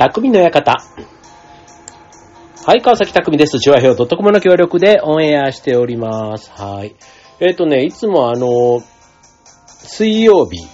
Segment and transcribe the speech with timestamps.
[0.00, 0.78] 匠の館。
[2.64, 3.58] はい、川崎匠です。
[3.58, 6.50] チュアヘオ .com の協力でオンエアしております。
[6.52, 6.96] はい。
[7.38, 8.82] えっ、とね、いつもあの、
[9.66, 10.66] 水曜日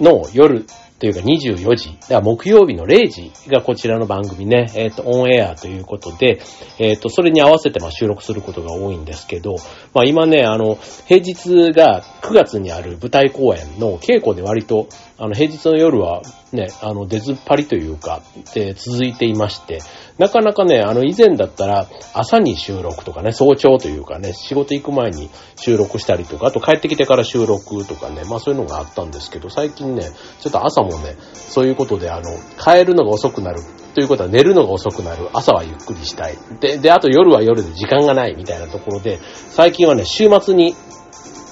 [0.00, 0.64] の夜
[1.00, 6.40] というか24時、だから木曜日の0時がこちらの番組ね、えっ、と、オンエアということで、
[6.78, 9.56] えっ、と、それに合わせてま収録することが多いんですけど、
[9.92, 14.86] まあ今ね、あの、平日が9月にある舞台公演の稽古で割と、
[15.20, 16.22] あの、平日の夜は
[16.52, 18.22] ね、あの、出ずっぱりというか、
[18.54, 19.80] で、続いていまして、
[20.16, 30.02] なかなかね、あの、以前だったら、朝に収録とかね、早朝というかね、仕事行く前に収録したりとか、あと帰ってきてから収録とかね、まあそういうのがあったんですけど、最近ね、
[30.40, 33.60] ちょっと朝もね、そういうことで、あの、帰るのが遅くなる。
[33.94, 35.28] ということは寝るのが遅くなる。
[35.32, 36.36] 朝はゆっくりしたい。
[36.60, 39.18] で、で、あと夜は夜で時間がないみたいなところで、
[39.50, 40.76] 最近はね、週末に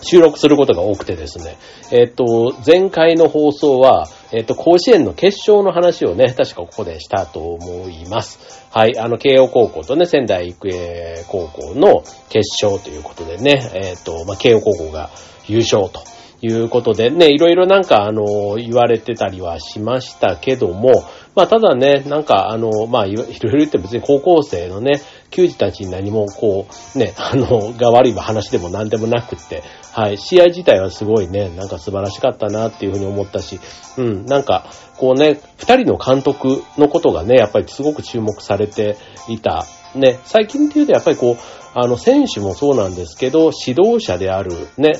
[0.06, 1.59] 収録することが多くてですね、
[1.91, 8.67] えっ、と、前回の放送は、えっ、と、甲子園の決勝の話をね、確かここでしたと思います。
[8.70, 15.11] はい、あの、慶応高校とね、仙台育英高校の決勝ということでね、えっ、と、まあ、慶応高校が
[15.48, 16.16] 優勝と。
[16.47, 33.61] いうことでね、いろいろなんかあの、言われてたりはしましたけども、まあただね、なんかあの、まあいろいろ言って別に高校生のね、球児たちに何もこう、ね、あの、が悪い話でも何でもなくって、はい、試合自体はすごいね、なんか素晴らしかったなっていうふうに思ったし、
[33.98, 38.97] うん、なんか、こうね、二人の監督のことがね、やっぱりすごく注目されて
[39.28, 39.64] いた。
[39.94, 41.36] ね、最近っていうとやっぱりこう、
[41.74, 44.92] あの、選手もそうなんですけど、指導者であるね、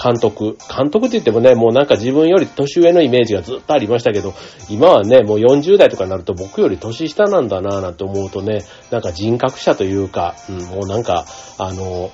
[0.00, 0.56] 監督。
[0.68, 4.32] 監督って言ってもね、もうなんか自分より年上のイメージがずっとありましたけど、
[4.70, 11.24] 今はね、もう40代とかになると僕より年下なんだなぁなんて思うとね、なんか人格者というか、うん、もうなんか、
[11.58, 12.12] あの、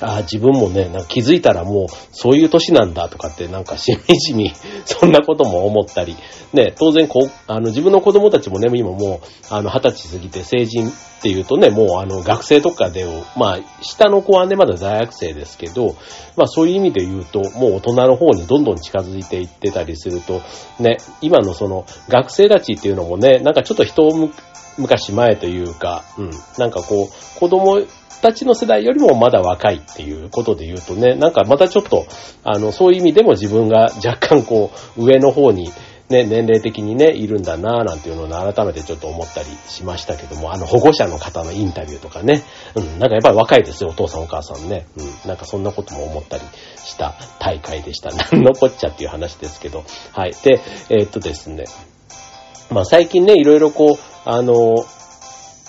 [0.00, 4.52] あ自分もね、なんか気づいたらもうそういう年なんだとかってなんかしみじみ
[4.84, 6.16] そんなことも思ったり、
[6.52, 15.94] ね、当然こう、あの自分の子供たちもね、今もう、あの二十歳過ぎて成人っていうとね、もうあの学生とかでを、まあ下の子はね、まだ大学生ですけど、
[16.36, 20.42] まあそういう意味で言うと、もう大人の方にどんどん近づいていってたりすると、
[20.80, 24.30] ね、今のその学生たちっていうのもね、なんかちょっと人を
[24.76, 27.80] 昔前というか、うん、なんかこう、子供
[28.24, 32.06] たちの世代よりもまだ若いっていうことで言うとね、なんかまたちょっと、
[32.42, 35.70] あの、そういう意味でも自分が 若干こう、上の方に、
[36.08, 42.42] ね、年齢的にね、いるんだなぁなんていうのを改めてちょっと思ったりしましたけども、あの保護者の方のインタビューとかね、
[42.74, 44.86] うん、なんかやっぱり若いですよ、お父さんお母さんね。
[44.96, 46.42] うん、なんかそんなことも思ったり
[46.84, 48.10] した大会でした。
[48.36, 49.84] なんこっちゃっていう話ですけど。
[50.12, 50.32] はい。
[50.42, 51.64] で、えー、っとですね、
[52.70, 54.84] まあ最近ね、いろいろこう、あの、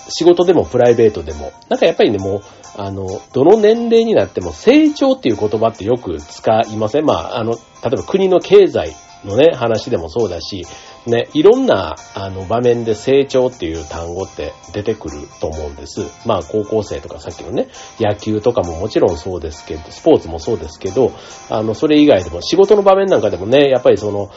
[0.09, 2.41] 仕事でもプライベートでも、なんかやっぱりね、もう、
[2.77, 7.05] あの、どの年齢になっても成長っていう言葉ってよく使いません？
[7.05, 7.57] まあ、あの、例
[7.93, 10.65] えば国の経済のね、話でもそうだし、
[11.07, 16.01] ね、いろんな、あの、場面で成長っていう単語って出てくると思うんです。
[16.25, 17.67] まあ、高校生とかさっきのね、
[17.99, 21.11] 野球とかももちろんそうですけど、スポーツもそうですけど、
[21.49, 24.31] あの、それ以外でも、仕事の場面なんかでもね、やっぱりその、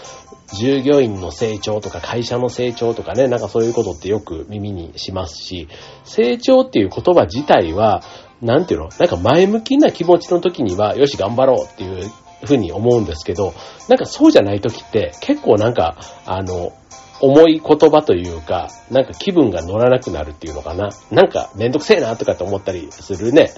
[0.54, 5.69] 従業員の成長とか会社の成長とかね、なんかそういうことってよく耳にしますし、
[6.04, 8.03] 成長っていう言葉自体は、
[8.41, 8.88] なんていうの？
[8.98, 12.10] なんか前向きな気持ちの時には、よし頑張ろうっていう
[12.47, 13.53] ふうに思うんですけど、
[13.88, 16.72] なんかそうじゃない時って結構なんか、あの、
[17.20, 20.91] 重い言葉というか、なんか気分が乗らなくなるっていうのかな。
[21.10, 23.50] なんかめんどくせえなとかって思ったりするね。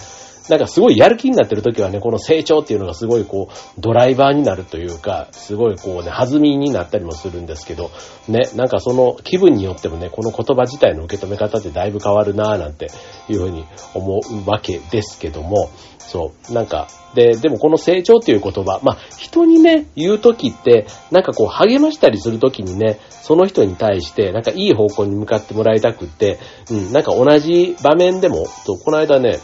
[0.50, 7.93] なんかすごいやる気になってる時はね、この成長っていうのがすごいこう、ドライバーになるというか、すごいこうね、弾みになったりもするんですけど、
[8.28, 12.88] ね、なんかその気分によってもね、この言葉自体の受け止め方ってだいぶ変わるなぁなんて
[13.28, 29.38] いうふうに思うわけですけども、そう、なんか、で、でもこの成長っていう言葉、まあ、人にね、言うときって、なんかこう励ましたりするときにね、その人に対して、なんかいい方向に向かってもらいたくって、うん、なんか同じ場面でも、とこの間ね、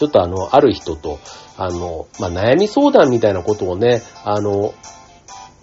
[0.00, 1.18] ちょっとあの、ある人と、
[1.58, 4.72] あの、まあ、悩み相談みたいなことをね、あの、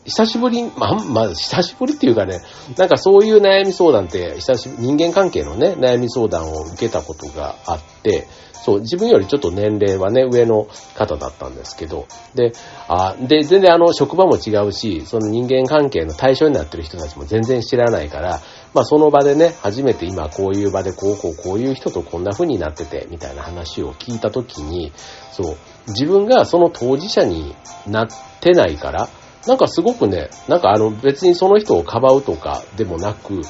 [0.08, 2.40] 久しぶり、まあ、まあ、久しぶりっていうかね、
[2.78, 12.54] なんかそういう悩み相談って、久しぶり、人間関係のね、悩み相談を受けたことがあって、そう、自分よりちょっと年齢はね、上の方だったんですけど、で、
[12.88, 18.42] あ、で、全然あの、職場も違うし、その人間関係の対象になってる人たちも全然知らないから、
[18.74, 24.94] まあその場でね、初めて今こういう場でこうこうこういう人とこんな風になってて、みたいな話を聞いたときに、
[25.32, 25.58] そう、
[25.88, 27.56] 自分がその当事者に
[27.88, 28.08] なっ
[28.40, 29.10] てないから、
[29.48, 33.42] なんかすごくね、なんかあの別にその人をかばうとかでもなく、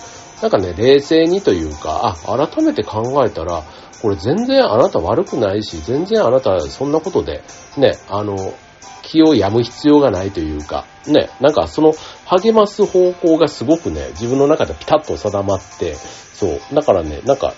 [0.41, 3.63] なんかね、冷静にというか、あ、改めて考えたら、
[4.01, 7.43] これ全然あなた悪くないし、全然あなたそんなことで、
[7.77, 8.53] ね、あの、
[9.01, 11.93] 気を病む必要がないというか、ね、なんかその
[12.25, 17.53] 励ます方向がすごくね、自分の中でピタッと定まって、そう、だからね、なんか、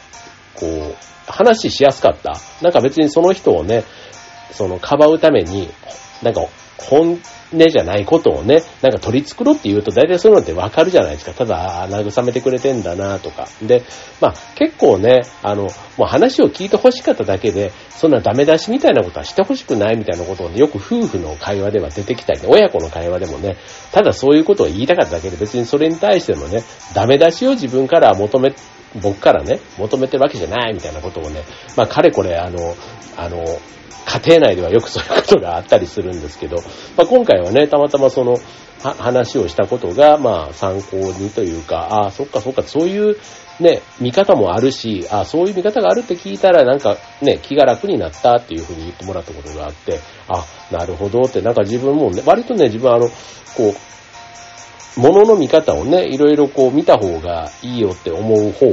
[0.55, 0.95] こう、
[1.27, 2.37] 話しやすかった。
[2.61, 3.83] なんか別にその人をね、
[4.51, 5.69] その、かばうために、
[6.23, 6.41] なんか、
[6.81, 7.19] 本
[7.51, 11.33] 音じゃないことをね、なんか取り繕って言うと大体そういうのってわかるじゃないですか。
[11.33, 13.47] ただ、慰めてくれてんだなとか。
[13.61, 13.83] で、
[14.21, 23.57] まあ結構ね、あの、もう話を聞いて欲しかっただけで、そんなダメ出しみたいなことはして欲しくないみたいなことをね、よく夫婦の会話では出てきたり、ね、親子の会話でもね、
[23.91, 28.53] ただそういうことを言いたかっただけで別にそれに対してのね、ダメ出しを自分から求め、
[29.01, 31.43] 僕からね、求めてるわけじゃないみたいなことをね、
[31.75, 32.75] まあ、かれこれ、あの、
[33.17, 33.43] あの、
[34.09, 36.57] 家庭内ではよくそういうことがあったりするんですけど、
[36.97, 38.37] まあ、今回はね、たまたまその、
[38.81, 43.17] 話をしたことが、まあ、参考にというか、ああ、そっかそっか、そういう
[43.59, 53.13] ね、見方もあるし、ああ、そういう見方があるって聞いたら、なんかね、気が楽になったっていうふうに言ってもらったことがあって、あ、なるほどって、なんか自分もね、割とね、自分はあの、こ
[54.97, 58.67] う、物の見方をね、いろいろこう見た方がいいよって思う方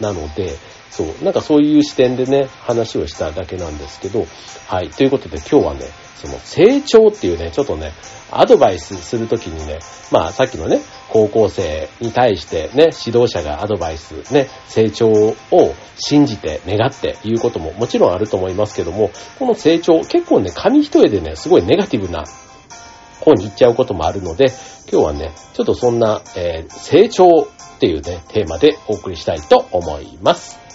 [0.00, 0.56] なので、
[0.90, 4.26] そう、なんかそういう視点でね、話をしただけなんですけど、
[4.66, 4.90] はい。
[4.90, 5.86] ということで今日はね、
[6.16, 7.92] その成長っていうね、ちょっとね、
[8.30, 9.78] アドバイスするときにね、
[10.10, 15.36] まあさっきのね、高校生に対してね、指導者がアドバイス、ね、成長を
[15.96, 22.24] 信じて願って言うことももちろんあると思いますけども、この成長、結構ね、紙一重でね、すごいネガティブな
[23.20, 24.46] 方に行っちゃうこともあるので、
[24.90, 30.67] 今日はね、ちょっとそんな、えー、成長っていうね、テーマでお送りしたいと思います。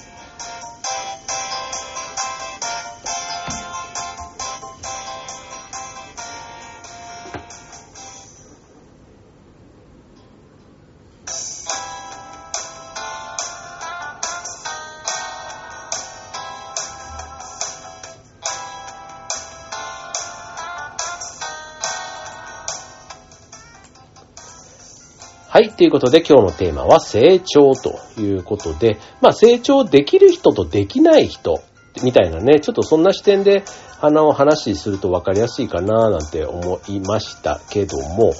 [25.54, 25.70] はい。
[25.70, 31.62] ということで今日のテーマは成長ということで、まあ成長できる人とできない人
[32.04, 33.64] みたいなね、ちょっとそんな視点で
[34.02, 38.34] あの話しすると分かりやすいかななんて思いましたけども、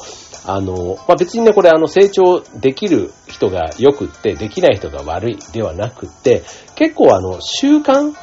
[0.48, 6.42] あの、まあ、別にね、これあの成長できる人が良くって、できない人が悪いではなくって、
[6.74, 8.16] 結構あの習慣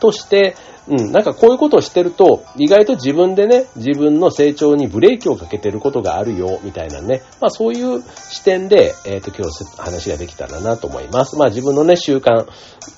[0.00, 0.56] として
[0.88, 7.22] うん、なんかこういうことをしてると、意外と自分でね、自分の成長にブレーキをかけてることがあるよ、みたいなね。
[7.40, 11.36] まあそういう視点で、えっ、ー、と今日話ができたらなと思います。
[11.36, 12.46] まあ自分のね、習慣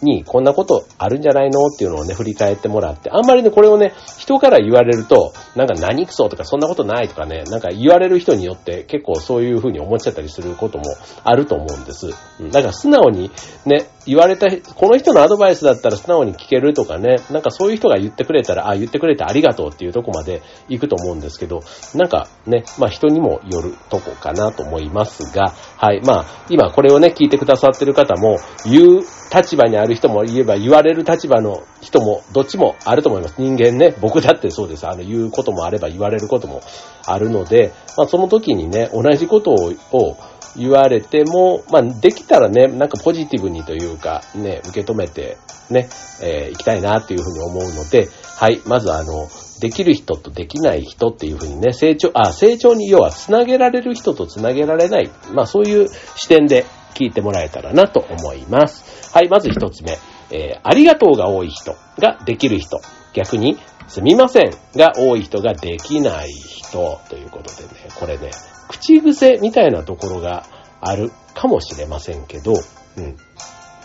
[0.02, 1.66] にこんなことあるんじゃないの？
[1.66, 10.84] っていうのをね、振り返ってもらって、あんまりね、これをね、人から言われると、なんか何クソとかそんなことないとかね、なんか言われる人によって結構そういう風に思っちゃったりすることも
[11.24, 12.10] あると思うんです。
[12.38, 13.30] うん、だから素直に
[13.66, 21.60] ね、言われた、この人のアドバイスだったら素直に聞けるとかね、なんかそういう人が言ってくれたら、あ、言ってくれてありがとうっていうとこまで行くと思うんですけど、
[21.94, 29.02] なんかね、まあ人にもよるとこかなと思いますが、はい、まあ今これをね、聞いてくださってる方も、言う
[29.32, 33.36] 立場にある人も言えば言われる立場の人もどっちもあると思います。
[33.38, 34.88] 人間ね、僕だってそうです。
[34.88, 36.62] あの言うこともあれば言われることも
[37.06, 40.16] あるので、まあその時にね、同じことを
[40.56, 45.38] 言われても、まあ、できたらね、なんかポジティブにというか、ね、受け止めて、
[45.70, 45.88] ね、
[46.22, 49.28] えー、行きたいなっていうふうに思うので、はい、まずあの、
[49.60, 59.12] できる人とできない人っていうふうにね、成長、あ、成長に要はつなげられる人とつなげられない、まあそういう視点で聞いてもらえたらなと思います。
[59.12, 59.98] はい、まず一つ目、
[60.30, 62.80] えー、ありがとうが多い人ができる人。
[63.14, 68.30] 逆に、すみませんが多い人ができない人ということでね、これね、
[68.68, 70.46] 口癖みたいなところが
[70.80, 72.54] あるかもしれませんけど、
[72.96, 73.16] うん。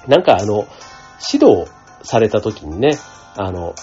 [0.08, 0.68] なんかあの、
[1.34, 1.66] 指導
[2.04, 2.98] された時にね、
[3.36, 3.74] あの、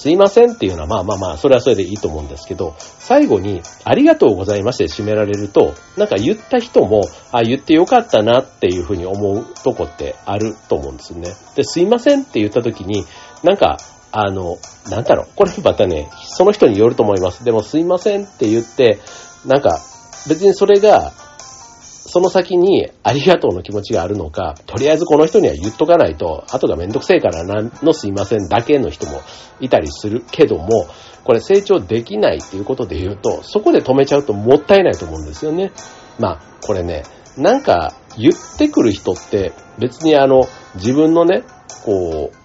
[0.00, 11.34] すいませんっていうのはまあまあまあ、それはそれでいいと思うんですけど、最後にありがとうございまして締められると、なんか言った人も、あ、言ってよかったなっていうふうに思うとこってあると思うんですよね。
[11.54, 13.04] で、すいませんって言った時に、
[13.44, 13.76] なんか、
[14.12, 14.58] あの、
[14.90, 17.44] なんだろう、これまたね、その人によると思います。
[17.44, 18.98] でもすいませんって言って、
[19.46, 19.80] なんか、
[20.28, 21.12] 別にそれが、
[22.10, 29.20] その先にありがとうの気持ちがあるのか、とりあえずこの人には言っとかないと、後がめんどくせえからなんのすいませんだけの人も
[29.60, 30.88] いたりするけども、
[31.22, 35.70] これ成長できないっていうことで言うと、そこで止めちゃうともったいないと思うんですよね。
[36.18, 37.04] まあ、これね、
[37.36, 41.44] なんか言ってくる人って別にあの、自分のね、
[41.84, 42.40] こう、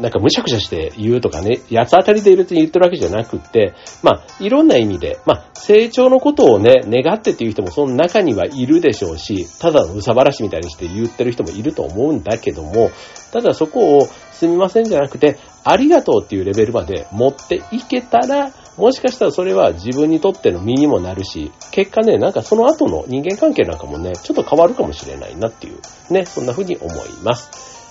[0.00, 12.90] なんかむしゃくしゃして言うとかね、八つ当たりで別に言ってるわけじゃなくって、まあ、いろんな意味で、まあ、成長のことをね、願ってっていう人もその中にはいるでしょうし、ただのうさばらしみたいにして言ってる人もいると思うんだけども、
[13.32, 25.80] ただそこをすみませんじゃなくて、ありがとうっていうレベルまで持っていけたら、もしかしたらそれは自分にとっての身にもなるし、結果ね、なんかその後の人間関係なんかもね、ちょっと変わるかもしれないなっていう、
[26.12, 27.50] ね、そんな風に思います。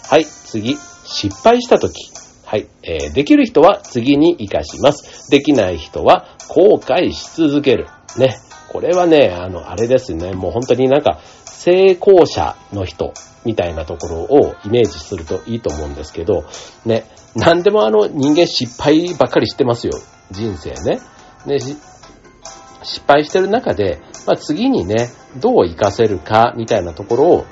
[0.09, 0.75] はい、次、
[1.09, 2.11] 失敗した時。
[2.45, 5.29] はい、えー、できる人は次に活かします。
[5.29, 7.87] できない人は後悔し続ける。
[8.17, 8.39] ね、
[8.71, 13.13] これはね、あの、あれですね、もう本当になんか、成功者の人
[13.43, 16.45] みたいなところをイメージするといいと思うんですけど、
[16.85, 19.93] ね、何でもあの人間失敗ばっかりしてますよ。
[20.31, 20.99] 人生ね。
[21.45, 21.59] ね、
[22.83, 27.45] 失敗してる中で、まあ、次にね、どう活かせるかみたいなところを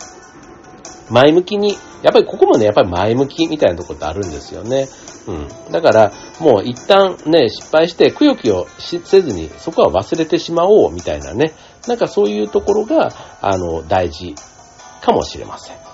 [1.09, 4.87] 前向きに、やっぱりここもね、やっぱり前向きみたいなとこってあるんですよね。
[5.27, 5.47] うん。
[5.71, 11.53] だから、もう一旦ね、失敗してくよくよせずに、そこは忘れてしまおうみたいなね。
[11.87, 13.11] なんかそういうところが、
[13.41, 14.35] あの、大事
[15.01, 15.86] かもしれません。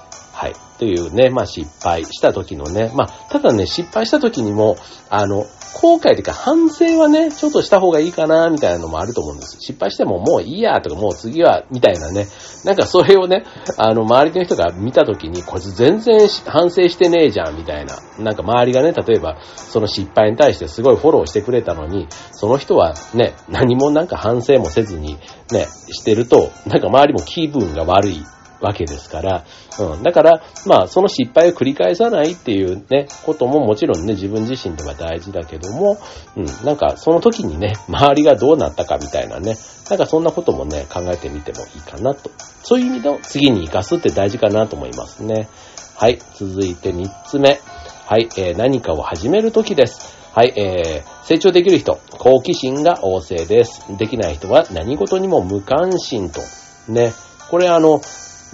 [0.44, 0.56] はい。
[0.78, 4.76] というね、まあ失敗した時のね、まあ、ただね、失敗した時にも、
[5.10, 5.46] あの、
[5.76, 9.58] 後悔というか反省はね、ちょっとした方がいいかな、みたいなのもあると思うんです。
[9.62, 12.28] 失敗してももういいや、とかもう次は、みたいなね。
[12.66, 13.46] なんかそれをね、
[13.78, 17.96] あの、周りの人が見た時に、こいつ全然反省してねえじゃん、みたいな。
[18.20, 25.18] なんか周りがね、例えば、その失敗に対してすごいフォローしてくれたのに、その人はね、何もなんか反省もせずに、
[25.52, 28.26] ね、してると、なんか周りも気分が悪い
[28.63, 29.46] わけですから、
[29.79, 30.03] うん。
[30.03, 35.98] だから、まあ、その失敗を繰り返さないっていうね、ことももちろんね、自分自身では大事だけども、
[36.36, 36.65] うん。
[36.65, 39.55] なんか、その時にね、周りがどうなったかみたいなね、
[39.89, 42.32] なんかそんなこともね、考えてみてもいいかなと。
[42.63, 45.50] そういう意味の次に活かすって大事かなと思いますね。
[45.96, 46.20] はい。
[46.36, 47.60] 続いて3つ目。
[48.05, 48.29] はい。
[48.38, 50.24] えー、何かを始める時です。
[50.34, 53.86] はい、えー、成長できる人、好奇心が旺盛です。
[54.00, 56.41] できない人は何事にも無関心と。
[56.88, 57.13] ね。
[57.51, 58.01] これあの、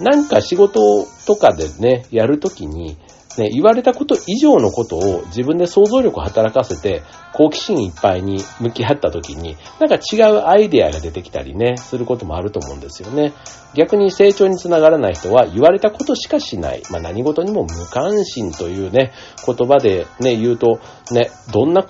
[0.00, 2.96] なんか仕事とかでね、やるときに、
[3.38, 7.02] ね、言われたこと以上のことを自分で想像力を働かせて、
[7.32, 13.32] 好奇心いっぱいに向き合ったときに、なんか違うアイデアが出てきたりね、することもあると思うんですよね。
[13.74, 16.82] 逆に成長につながらない人は言われたことしかしない。
[16.90, 19.12] まあ何事にも無関心というね、
[19.46, 20.80] 言葉でね、言うと、
[21.12, 21.86] ね、どんな、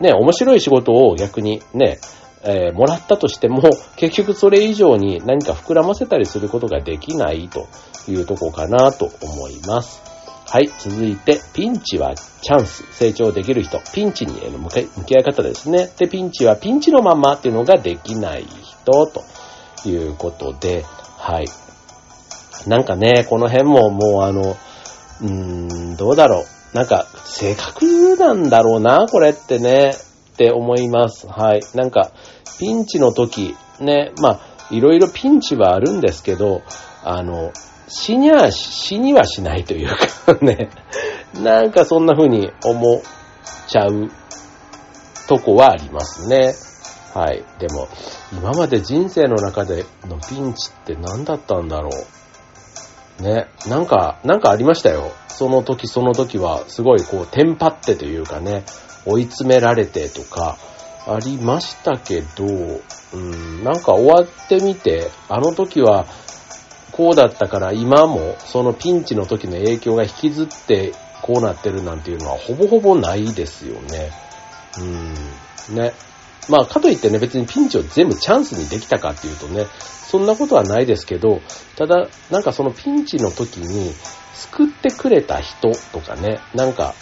[0.00, 1.98] ね、面白い仕事を逆にね、
[2.44, 3.62] えー、もらったとしても、
[3.96, 7.66] 結局それ以上に何か膨らませたりすることができないと
[8.08, 10.02] いうとこかなと思います。
[10.50, 12.84] はい、続いて、ピンチはチャンス。
[12.92, 13.80] 成長できる人。
[13.92, 15.90] ピンチに向き合い方ですね。
[15.98, 19.24] で、ピンチはピンチのままっていうのができない人と
[19.84, 20.86] いうことで、
[21.18, 21.46] はい。
[22.66, 24.56] なんかね、この辺ももうあの、
[25.20, 25.30] うー
[25.92, 26.76] ん、どうだろう。
[26.76, 29.94] なんか、性格なんだろうな、これってね。
[30.38, 31.26] って思います。
[31.26, 31.60] はい。
[31.74, 32.12] なんか、
[32.60, 34.40] ピンチの時、ね、まあ、
[34.70, 36.62] いろいろピンチはあるんですけど、
[37.02, 37.52] あの、
[37.88, 40.70] 死には、死にはしないというかね、
[41.42, 43.00] なんかそんな風に思っ
[43.66, 44.10] ちゃう
[45.26, 46.54] とこはありますね。
[47.14, 47.42] はい。
[47.58, 47.88] でも、
[48.32, 52.17] 今まで人生の中でのピンチって何だったんだろう。
[53.20, 53.48] ね。
[53.68, 55.12] なんか、なんかありましたよ。
[55.28, 58.64] その時その時は、すごいこう、テンパってというかね、
[59.06, 60.56] 追い詰められてとか、
[61.06, 62.44] ありましたけど、
[63.14, 66.06] うん、なんか終わってみて、あの時は
[66.92, 74.10] こうだったから今もそのピンチの時の影響が引きずってこうなってるなんていうのはほぼほぼないですよね。
[74.78, 75.92] うん、ね。
[76.48, 79.66] まあ、かといってね、別にピンチを全部チャンスにできたかっていうとね、
[80.08, 81.40] そんなことはないですけど、
[81.76, 83.92] ただ、なんかそのピンチの時に
[84.34, 86.94] 救ってくれた人とかね、なんか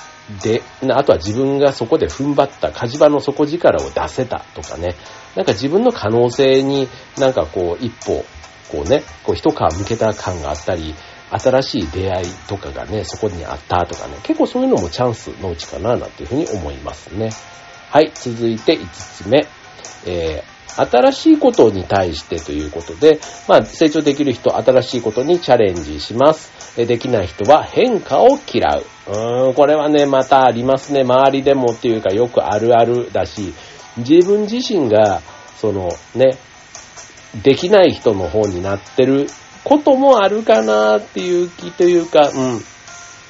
[0.42, 4.96] で、あとは自分がそこで踏ん張った火事場の底力を出せたとかね、
[5.36, 8.24] なんか自分の可能性になんかこう一歩、
[8.72, 10.94] こうね、こう一皮向けた感があったり、
[11.30, 17.30] 新しい出会いとかがね、そこにあったとかね、結構そういうのもチャンスのうちかな、なんていうふうに思いますね。
[17.90, 19.46] はい、続いて5つ目。
[20.06, 26.76] えー新しいことに対してということで、まあ、成長できる人、新しいことにチャレンジします。
[26.76, 28.84] できない人は変化を嫌う。
[29.08, 31.00] うーん、これはね、またありますね。
[31.00, 33.54] 周りでもっていうかよくあるあるだし、
[33.96, 35.22] 自分自身が、
[35.58, 36.36] そのね、
[37.42, 39.28] できない人の方になってる
[39.64, 42.60] こともあるかなっていう気というか、うん。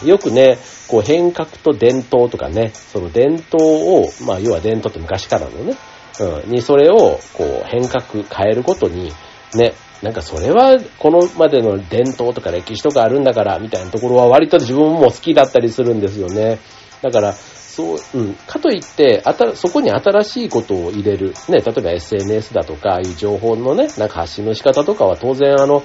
[0.05, 5.77] よくね、こう変革と伝統とかね、その伝統を、まあ要は伝統って昔からのね、
[6.21, 9.13] うん、にそれをこう変革、変えることに、
[9.55, 16.59] ね、なんかそれはこのまでの伝統とか歴史とかあるんだから、みたいなところは割と自分も好きだったりするんですよね。
[17.03, 18.35] だから、そう、うん。
[18.35, 21.35] かといって、あた、そこに新しいことを入れる。
[21.49, 25.83] ね、例えば SNS だとか、ああいう情報のね、なんか発信の仕方とかは当然あの、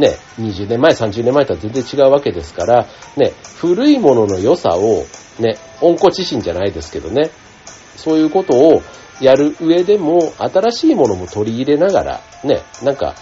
[0.00, 5.06] ね、20年前、30年前とは全然違うわけですから、ね、古いものの良さを、
[5.38, 7.30] ね、温故知新じゃないですけどね、
[7.96, 8.82] そういうことを、
[9.20, 13.14] やる上でも、新しいものも取り入れながら、ね、なんか、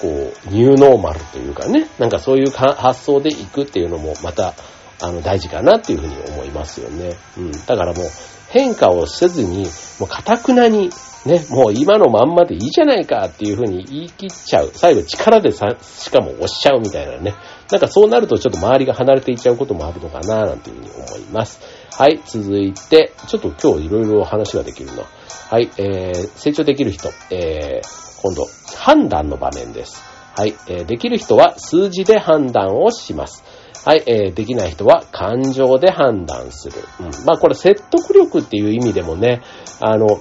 [0.00, 4.54] こう、ニューノーマルというかね、なんかそういう発想でいくっていうのも、また、
[5.00, 7.16] あの、大事かなっていうふうに思いますよね。
[7.38, 7.52] うん。
[7.52, 8.06] だからもう、
[8.48, 9.66] 変化をせずに、
[10.00, 10.90] もう、かたくなに、
[11.24, 14.70] ね、もう今のまんまでいいじゃないかっていう風に言い切っちゃう。
[14.74, 17.34] 最後力でさ、しかも押しちゃうみたいなね。
[17.70, 21.60] なんかそうなるとちょっと周りが離れていっちゃうこともあるのかななんていう風に思います。
[21.92, 25.04] はい、続いて、ちょっと今日いろいろ話ができるな。
[25.48, 30.02] はい、えー、成長できる人、えー、今度、判断の場面です。
[30.36, 33.44] はい、えー、できる人は数字で判断をします。
[33.86, 36.76] はい、えー、できない人は感情で判断する。
[37.00, 37.06] うん。
[37.24, 39.42] まあこれ説得力っていう意味でもね、
[39.80, 40.20] あの、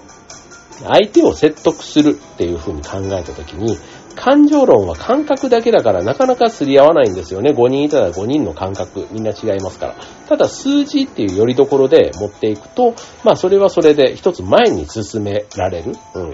[0.80, 3.78] 相手を説得するっていう風に考えたときに、
[4.16, 7.52] 感情論は感覚だけだからなかなかすり合わないんですよね。
[7.52, 9.96] 5人いたら5人の感覚、みんな違いますから。
[10.28, 15.96] ただ数字っていうよりどころで持っていくと、まあそれはそれで一つ前に進められる。
[16.16, 16.34] うん。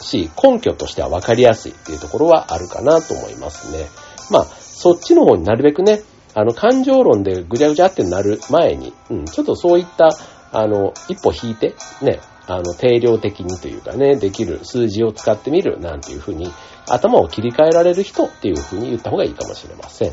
[0.00, 3.86] し、根拠としては分かりやすいっていうところはあるかなと思いますね。
[4.30, 6.02] まあ、そっちの方になるべくね、
[6.34, 10.10] あの、感情論でぐちゃぐちゃってなる前に、うん、ちょっとそういった、
[10.52, 16.50] あの、一歩引いて、ね、あの、定量的にというかね、できる数字を使ってみるなんていうふうに、
[16.88, 20.12] 頭を切り替えられる人っていうふうに言った方がいいかもしれません。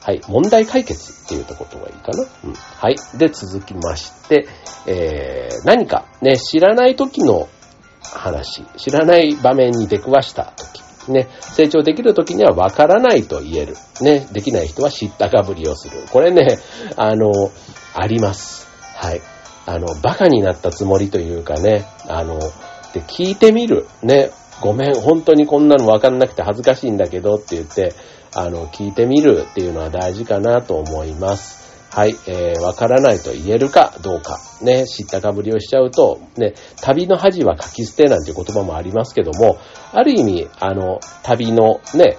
[0.00, 0.20] はい。
[0.28, 2.24] 問題解決っていうところがいいかな。
[2.44, 2.54] うん。
[2.54, 2.96] はい。
[3.16, 4.48] で、続きまして、
[4.86, 7.48] えー、何かね、知らない時の
[8.02, 13.76] 話、知らない場面に出くわした時、ね、成長できる時には分からないと言える。
[14.00, 16.02] ね、できない人は知ったかぶりをする。
[16.10, 16.58] これね、
[16.96, 17.50] あの、
[17.94, 18.68] あります。
[18.96, 19.20] はい。
[19.66, 23.86] あの、バカになったつもりというかね、あの、で、聞いてみる。
[24.02, 27.94] ね、ごめん、本当にこんなのわかんなくて恥ずかしいんだけどって言って、
[28.34, 31.62] あの、聞いてみるっていうのは大事かなと思います。
[31.90, 34.38] はい、えー、わからないと言えるかどうか。
[34.62, 39.58] ね、知ったかぶりをしちゃうと、ね、旅の恥は書き捨てなんて言葉もありますけども、
[39.92, 42.16] ある意味、あの、旅のね、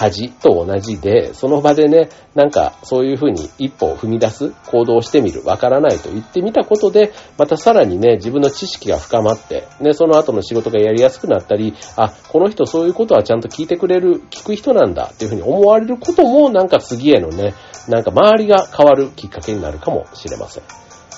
[0.00, 17.52] 恥と同じで、その場でね、なんかそういうふうに一歩を踏み出す、行動してみる、わからないと言ってみたことで、またさらにね、自分の知識が深まって、ね、その後の仕事がやりやすくなったり、あ、この人そういうことはちゃんと聞いてくれる、聞く人なんだっていうふうに思われることも、なんか次へのね、
[17.86, 20.62] なんか周りが変わるきっかけになるかもしれません。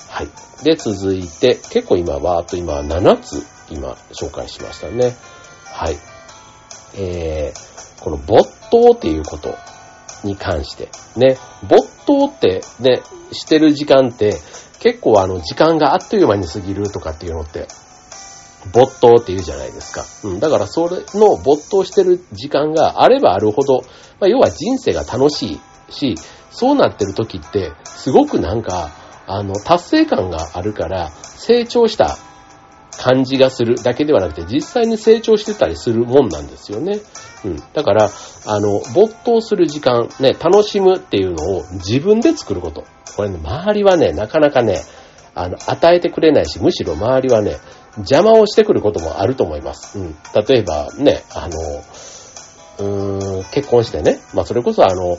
[0.09, 0.27] はい。
[0.65, 5.15] で、続いて、結構今は、あと今7つ、今紹介しましたね。
[5.71, 6.12] はい。
[6.95, 9.55] えー、この没頭っていうこと
[10.23, 13.01] に関して、ね、没頭ってね、
[13.31, 14.35] してる時間って、
[14.79, 17.67] 結構あの、時間があっという間に過ぎるとかっていうのって、
[18.71, 20.05] 没頭って言うじゃないですか。
[20.27, 20.39] うん。
[20.39, 23.81] だからそれの没頭してる時間があればあるほど、
[24.19, 26.15] まあ、要は人生が楽しいし、
[26.51, 28.91] そうなってる時って、すごくなんか、
[29.25, 32.17] あの、達成感があるから、成長した
[33.03, 36.99] 感じがするだけではなくて、実際に成長してたりするもんなんですよね。
[37.43, 37.57] うん。
[37.73, 38.09] だから、
[38.45, 42.85] あの、没頭する時間、ね、楽しむっていうのを自分で作ること。
[43.17, 44.81] これね、周りはね、なかなかね、
[45.35, 47.57] あの、与えてくれないし、むしろ周りはね、
[47.97, 49.99] 邪魔をしてくることもあると思います。
[49.99, 50.15] うん。
[50.47, 51.59] 例えばね、あの、
[52.79, 55.17] うーん、結婚してね、まあそれこそあの、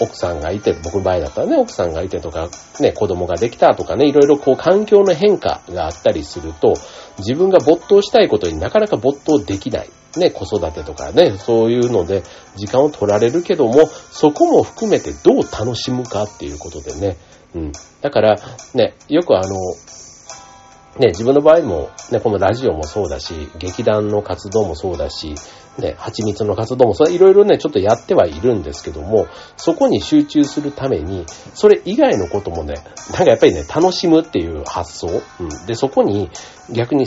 [0.00, 2.48] 奥さんがいて、僕の場合だったらね、奥さんがいてとか、
[2.80, 6.74] ね、子供ができたとかね、いろいろこう環境の変化があったりすると、
[7.18, 9.90] 自分が没頭したいことになかなか没頭できない。
[10.16, 12.22] ね、子育てとかね、そういうので
[12.56, 17.16] 時間を取られるけども、そこも含めてどう楽しむかっていうことでね、
[17.54, 17.72] うん。
[18.00, 18.36] だから、
[18.74, 19.56] ね、よくあの、
[20.98, 25.34] ね、自分の場合も、ね、このラジオもそうだし、劇団の活動もそうだし、
[25.78, 32.74] ね、蜂蜜の活動も、それいろいろね、ちょっとやってはいるんですけども、そこに集中するために、それ以外のこともね、
[33.12, 36.30] なんかやっぱりね、楽しむっていう発想、うん、で、そこに
[36.70, 37.06] 逆に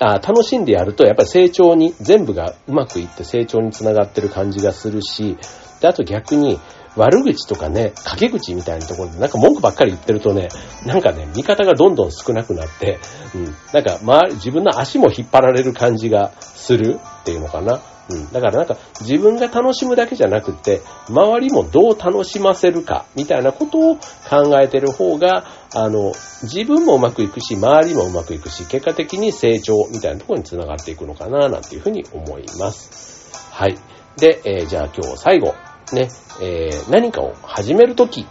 [0.00, 5.36] あ楽しんでやると、やっぱり成長に、全部がうまくいって成長につながってる感じがするし、
[5.80, 6.58] で、あと逆に、
[6.96, 10.48] 悪口とかね、陰口みたいなところでなんか文句ばっかり言ってるとね、
[10.84, 12.98] なんかね、味方がどんどん少なくなって、
[13.34, 17.80] うん、なんか、まあ、自分の足も引っ張られる感じがするっていうのかな。
[18.10, 18.32] うん。
[18.32, 33.30] だからなんか自分が楽しむだけじゃなくて、周りもどう楽しませるか、みたいなことを考えてる方が、あの、自分もうまくいくし、周りもうまくいくし、結果的に成長みたいなところにつながっていくのかな、なんていうふうに思います。
[33.52, 33.78] はい。
[34.16, 35.54] で、えー、じゃあ今日最後、
[35.94, 36.08] ね、
[36.40, 38.26] えー、何かを始めるとき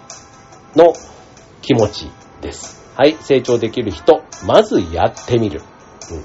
[0.76, 0.94] の
[1.62, 2.80] 気持ちです。
[2.96, 5.62] はい、成長できる人、まずやってみる。
[6.12, 6.24] うん。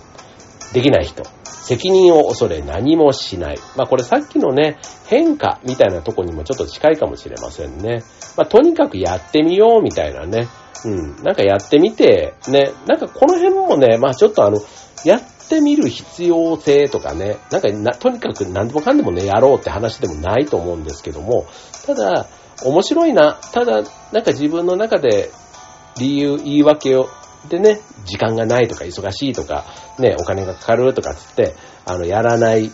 [0.72, 3.58] できない人、責任を恐れ何もしない。
[3.76, 8.02] まあこれさっきのね、変化みたいなとこにもちょっと近いかもしれませんね。
[8.36, 10.48] まあとにかくやってみようみたいなね。
[10.84, 11.22] うん。
[11.22, 12.72] なんかやってみて、ね。
[12.86, 14.58] なんかこの辺もね、まあちょっとあの、
[15.04, 21.46] やっってみる必要性とかね、なんかな、とにかく何でもかんでもね、やろうって話でもないと思うんですけども、
[21.86, 22.26] ただ、
[22.64, 25.30] 面白いな、ただ、なんか自分の中で
[25.98, 27.08] 理由、言い訳を、
[27.48, 29.64] でね、時間がないとか忙しいとか、
[29.98, 31.54] ね、お金がかかるとかつって、
[31.84, 32.70] あの、やらない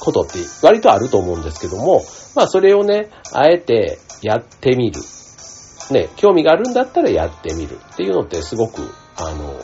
[0.00, 2.02] ことって割とあると思うんですけども、
[2.36, 5.00] まあそれをね、あえてやってみる。
[5.90, 9.60] ね、興味があるんだったらやってみるっていうのってすごく、あの、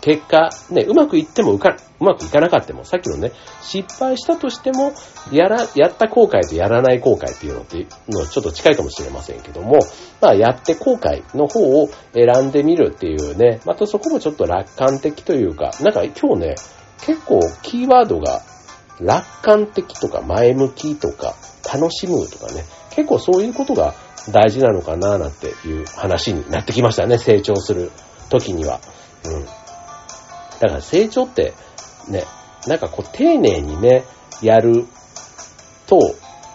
[0.00, 3.32] 結果、ね、うまくいってもうか、うまくいかなかったも、さっきのね、
[3.62, 4.92] 失敗したとしても、
[5.32, 9.78] やら、やった後悔とやらない後悔っていうのっていうのちょっと近いかもしれませんけども、
[10.20, 16.54] まあ、やって後悔の方を選んでみるっていうね、またそこもちょっと楽観的というか、なんか今日ね、
[17.00, 18.42] 結構キーワードが
[19.00, 21.34] 楽観的とか前向きとか
[21.72, 23.94] 楽しむとかね、結構そういうことが
[24.32, 27.90] 大事なのかななんていう話になってきましたね、成長する
[28.28, 28.80] 時には。
[29.24, 29.46] うん。
[30.60, 31.54] だから成長って、
[32.08, 32.24] ね、
[32.66, 34.04] なんかこう丁寧にね、
[34.42, 34.86] やる
[35.86, 35.98] と、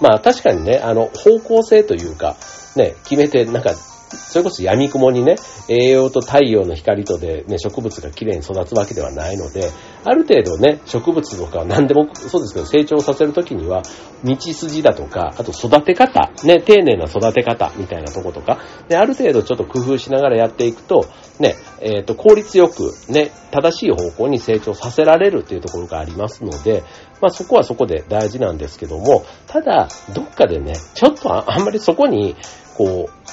[0.02, 2.36] まあ確かにね、あの、方向性というか、
[2.76, 3.74] ね、決めて、なんか
[4.16, 5.36] それこそ闇雲にね、
[5.70, 9.70] 栄養と太陽の光とでね、植物がきれいに育つわけではないので、
[10.06, 13.84] ある程度ね、植物とか何でもそうですけど、成長させるときには、
[14.24, 21.06] 道筋だとか、あと育て方、ね、丁寧な育て方みたいなとことか、で、ある程度ちょっと工夫しながらやっていくと、
[21.40, 26.84] ね、えっ、ー、と、効率よく、ね、正しい方向に成長させられるっていうところがありますので、
[27.22, 32.36] まあそこはそこで大事なんですけども、ただ、どっかでね、ちょっとあんまりそこに、
[32.76, 33.24] こう、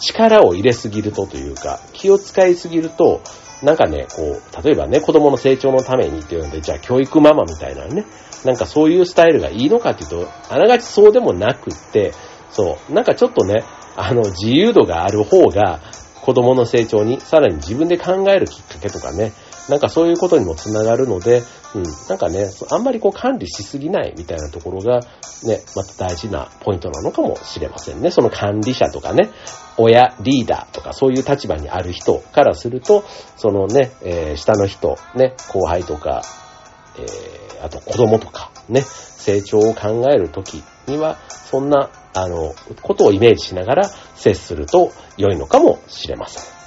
[0.00, 3.20] 力を入れすぎるとというか、気を使いすぎると、
[3.62, 8.06] なんかね、こう、例えばね、子供の成長のためにっていうので、じゃあ教育ママみたいなね、
[8.44, 12.12] なんかそういうスタイルがいいのかっていうと、あながちそうでもなくって、
[12.50, 13.64] そう、なんかちょっとね、
[13.96, 15.80] あの、自由度がある方が、
[16.22, 19.32] 子供の成長に、さらに自分で考えるきっかけとかね、
[19.68, 21.42] なんかそういうことにもつながるので、
[21.74, 25.00] うん、なんかね、あんまりこう管理しすぎないみたいなところが、
[25.44, 28.10] ね、また大事なポイントなのかもしれませんね。
[28.10, 29.30] その管理者とかね、
[29.76, 33.04] 親、リーダーとかそういう立場にある人からすると、
[33.36, 36.22] そのね、えー、下の人、ね、後輩とか、
[36.98, 46.57] えー、あと子供とか、ね、成長を考えるときには、そんな、あの、ことをイメージしながら接すると良いのかもしれません。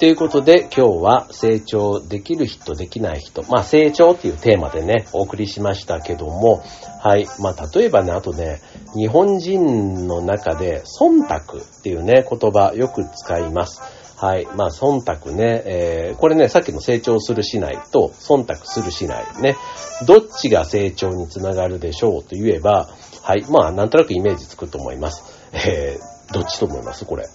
[0.00, 3.42] ということで、今日は成長できる人、できない人。
[3.50, 6.62] まあ、成長っていうテーマでね、お送りしましたけども、
[7.02, 7.26] はい。
[7.38, 8.62] まあ、例えばね、あとね、
[8.96, 13.82] 日本人の中で、忖度っていうね、言葉よく使います。
[14.16, 14.46] はい。
[14.56, 19.58] まあ、忖度ね、えー、これね、さっきの成長するしないと、忖度するしないね。
[20.06, 22.88] どっちが成長につながるでしょうと言えば、
[23.22, 23.44] はい。
[23.50, 25.22] まあ、なんとなくイメージつくと思います。
[25.52, 27.04] えー、どっちと思います？
[27.04, 27.26] これ。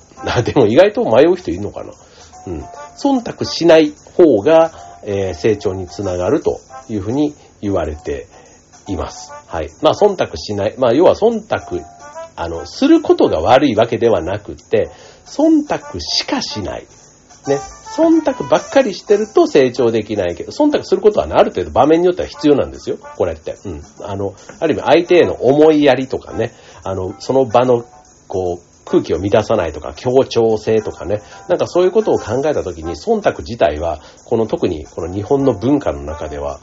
[0.44, 1.94] でも意外と迷う人いるのかな？
[2.48, 2.62] うん。
[2.98, 4.72] 忖度しない方が、
[5.04, 8.28] えー、成長につながるというふうに言われて
[8.88, 9.32] います。
[9.48, 9.70] はい。
[9.82, 10.76] まあ、忖度しない。
[10.78, 11.84] まあ、要は忖度、
[12.36, 14.90] あの、することが悪いわけではなくて、
[15.26, 16.88] 忖度しかしない。
[17.48, 17.60] ね。
[17.96, 22.98] 忖度ばっかりしてると成長できないけど、忖度することはね、ある程度場面によっては必要なんですよ。
[22.98, 23.56] これって。
[23.66, 23.82] うん。
[24.02, 26.54] あの、ある意味相手への思いやりとかね、
[26.84, 27.86] あの、その場の、
[28.28, 36.60] こう、空気を乱さないとか、協調性とかね、なんかそういうことを考えたときに、忖度自体は、この特にこの日本の文化の中では、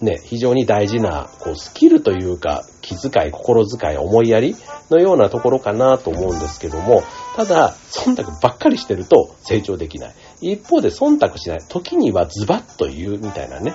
[0.00, 4.54] ね、非常に大事な、こう、スキルというか、気遣い、心遣い、思いやり
[4.90, 7.02] のようなところかなと思うんですけども、
[7.34, 10.14] ただ、忖度ばっかりしてると成長できない。
[10.40, 11.58] 一方で忖度しない。
[11.68, 13.74] 時にはズバッと言うみたいなね。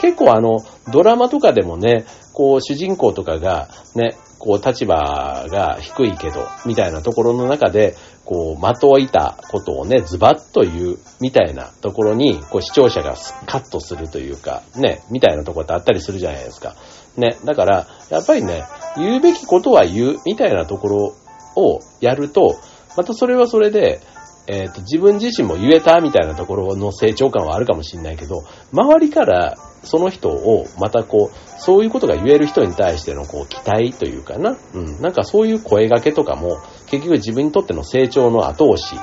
[0.00, 0.58] 結構あの、
[0.92, 13.14] ドラマとかでもね、こう、主人公とかが、ね、こう、立場が低いけど、みたいなところの中で、こう、的をいたことをね、ズバッと言う、みたいなところに、こう、視聴者が
[13.46, 16.74] カットするというか、ね、みたいなところってあったりするじゃないですか。
[17.18, 18.64] ね、だから、やっぱりね、
[18.96, 21.14] 言うべきことは言う、みたいなところ
[21.56, 22.56] をやると、
[22.96, 24.00] またそれはそれで、
[24.46, 39.00] えっ、ー、と、自分自身も言えたみたいなところの成長感はあるかもしれないけど、周りからその人をまたこう、そういうことが言える人に対してのこう期待というかな、うん、なんかそういう声掛けとかも結局自分にとっての成長の後押し、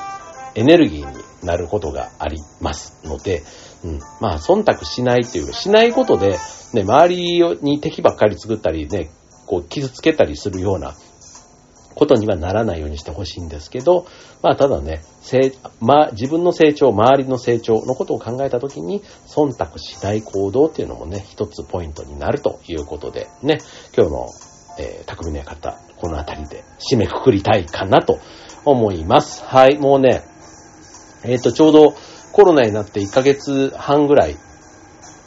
[0.56, 3.44] エネルギーになることがありますので、
[3.84, 6.38] うん、まあ忖度しないっていう、しないことで
[6.74, 9.10] ね、周りに敵ばっかり作ったりね、
[9.46, 10.94] こう傷つけたりするような
[11.98, 14.06] ことにはならないようにしてほしいんですけど、
[14.44, 15.02] まあただね、
[15.82, 23.58] まあ、自分の成長、周りの成長のことを考えたときに、忖度しない行動っていうのもね、一つポイントになるということで、ね、
[23.96, 24.28] 今日の、
[24.80, 28.20] えー、匠の方、このあたりで締めくくりたいかなと
[28.64, 29.44] 思います。
[29.44, 30.22] はい、もうね、
[31.24, 31.96] えっ、ー、と、ちょうど
[32.32, 34.38] コロナになって1ヶ月半ぐらい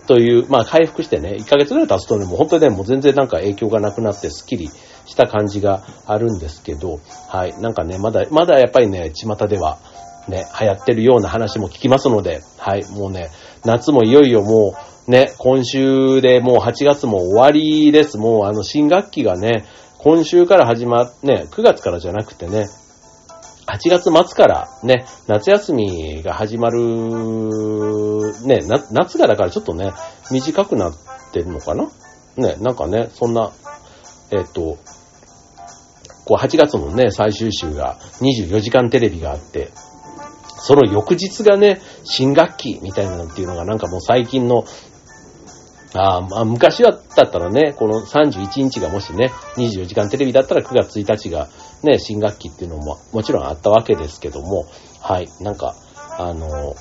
[0.06, 4.70] という、まあ回復してね、1ヶ月ぐらい経つとね、もう本当にね、もう全然なんか影響がなくなってスッキリ
[5.10, 9.78] した感じがあるんですけど、はい、なんかね、まだ、まだやっぱりね、巷では
[10.28, 13.30] ね、流行ってるような話も聞きますので、はい、もうね、
[13.64, 14.74] 夏もいよいよも
[15.08, 18.16] う、ね、今週でもう8月も終わりです。
[18.16, 19.64] もうあの新学期がね、
[19.98, 22.68] 今週から始まっ、ね、9月からじゃなくてね、
[23.66, 26.80] 8月末からね、夏休みが始まる、
[28.44, 28.60] ね、
[28.92, 29.92] 夏がだからちょっとね、
[30.30, 30.94] 短くなっ
[31.32, 31.90] てるのかな？
[32.36, 33.50] ね、なんかね、そんな、
[34.30, 34.78] えっと、
[36.30, 39.72] こう8月のね、最終週が24時間テレビがあって、
[40.60, 44.64] その翌日がね、新学期みたいなのっていうのがなんかもう最近の
[45.92, 51.48] あまあ、昔はだったらね、この31日がもしね、24時間テレビだったら9月1日が
[51.82, 54.66] ね、新学期っていうのももちろんあったわけですけども、
[55.00, 55.74] はい、なんか、
[56.16, 56.76] あの、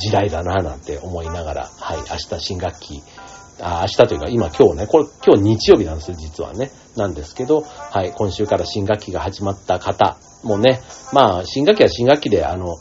[0.00, 3.02] 時代だなぁなんて思いながら、はい、明日新学期、
[3.60, 6.70] あ明日というか今今日ね、これ今日日曜日なんですよ、実はね。
[6.96, 10.80] なんですけど、はい、今週から新学期が始まった方もね、
[11.12, 12.76] まあ、新学期は新学期で、あの、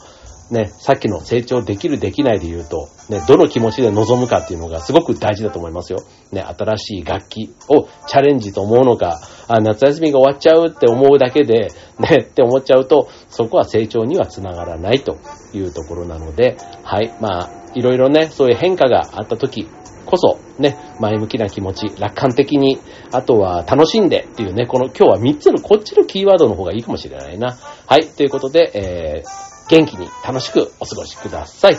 [0.49, 5.99] ね、さっきの成長できるできないで言うと、ね、どの気持ちで臨むかっていうのがすごく大事だと思いますよ。
[6.31, 11.67] ね、新しい楽器をチャレンジと思うのか、あ、夏休みが終わっちゃうって思うだけで、
[11.99, 15.17] ね、って思っちゃうと、そこは成長にはつながらないと
[15.53, 19.67] いうところなので、はい、まあ、いろいろね、そういう変化があった時
[20.07, 22.79] こそ、ね、前向きな気持ち、楽観的に、
[23.11, 27.57] あとは楽しんでっていうね、この今日は3つのこっちのキーワードの方がいいかもしれないな。
[27.85, 31.77] はい、ということで、えー元気に楽しくお過ごしください。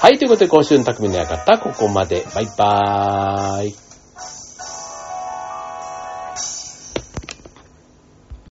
[0.00, 2.24] はい、ということで今週の匠の館、ここまで。
[2.34, 3.89] バイバーイ。